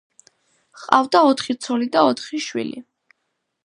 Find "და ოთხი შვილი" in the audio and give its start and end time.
1.97-2.87